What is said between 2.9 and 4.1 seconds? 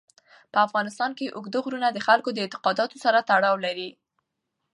سره تړاو لري.